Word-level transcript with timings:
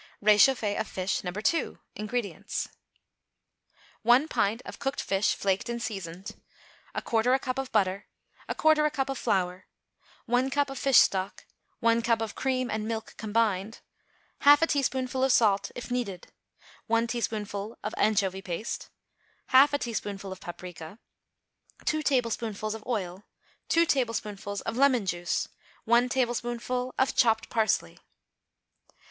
=Réchauffé 0.23 0.79
of 0.79 0.87
Fish, 0.87 1.23
No. 1.23 1.29
2.= 1.31 1.77
INGREDIENTS. 1.95 2.69
1 4.01 4.27
pint 4.29 4.63
of 4.65 4.79
cooked 4.79 4.99
fish, 4.99 5.35
flaked 5.35 5.69
and 5.69 5.79
seasoned. 5.79 6.35
1/4 6.95 7.35
a 7.35 7.37
cup 7.37 7.59
of 7.59 7.71
butter. 7.71 8.07
1/4 8.49 8.83
a 8.83 8.89
cup 8.89 9.09
of 9.11 9.19
flour. 9.19 9.67
1 10.25 10.49
cup 10.49 10.71
of 10.71 10.79
fish 10.79 10.97
stock. 10.97 11.45
1 11.81 12.01
cup 12.01 12.19
of 12.19 12.33
cream 12.33 12.71
and 12.71 12.87
milk 12.87 13.13
combined. 13.17 13.81
1/2 14.41 14.63
a 14.63 14.65
teaspoonful 14.65 15.23
of 15.23 15.31
salt, 15.31 15.69
if 15.75 15.91
needed. 15.91 16.31
1 16.87 17.05
teaspoonful 17.05 17.77
of 17.83 17.93
anchovy 17.95 18.41
paste. 18.41 18.89
1/2 19.51 19.71
a 19.73 19.77
teaspoonful 19.77 20.31
of 20.31 20.39
paprica. 20.39 20.97
2 21.85 22.01
tablespoonfuls 22.01 22.73
of 22.73 22.83
oil. 22.87 23.23
2 23.69 23.85
tablespoonfuls 23.85 24.61
of 24.61 24.75
lemon 24.75 25.05
juice. 25.05 25.47
1 25.85 26.09
tablespoonful 26.09 26.91
of 26.97 27.15
chopped 27.15 27.49
parsley. 27.51 27.99